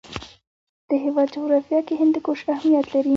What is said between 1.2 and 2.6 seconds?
جغرافیه کې هندوکش